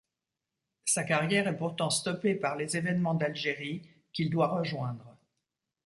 [0.83, 5.15] Sa carrière est pourtant stoppée par les événements d'Algérie qu'il doit rejoindre.